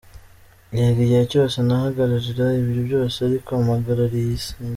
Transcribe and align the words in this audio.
Yego 0.77 0.99
igihe 1.05 1.23
cyose 1.31 1.57
nahagararira 1.67 2.45
ibyo 2.59 2.79
byose 2.87 3.17
ariko 3.27 3.49
mpagarariye 3.63 4.25
n’isi. 4.27 4.51